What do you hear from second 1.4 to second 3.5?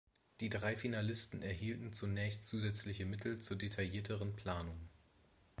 erhielten zunächst zusätzliche Mittel